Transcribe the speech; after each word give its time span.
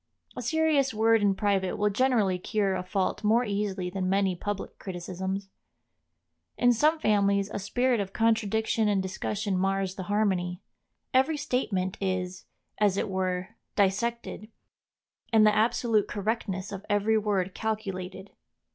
A 0.35 0.41
serious 0.41 0.95
word 0.95 1.21
in 1.21 1.35
private 1.35 1.77
will 1.77 1.91
generally 1.91 2.39
cure 2.39 2.73
a 2.73 2.81
fault 2.81 3.23
more 3.23 3.45
easily 3.45 3.91
than 3.91 4.09
many 4.09 4.35
public 4.35 4.79
criticisms. 4.79 5.51
In 6.57 6.73
some 6.73 6.97
families 6.97 7.51
a 7.51 7.59
spirit 7.59 7.99
of 7.99 8.11
contradiction 8.11 8.87
and 8.87 8.99
discussion 8.99 9.55
mars 9.55 9.93
the 9.93 10.03
harmony; 10.09 10.59
every 11.13 11.37
statement 11.37 11.99
is, 12.01 12.45
as 12.79 12.97
it 12.97 13.09
were, 13.09 13.49
dissected, 13.75 14.47
and 15.31 15.45
the 15.45 15.55
absolute 15.55 16.07
correctness 16.07 16.71
of 16.71 16.83
every 16.89 17.19
word 17.19 17.53
calculated. 17.53 18.31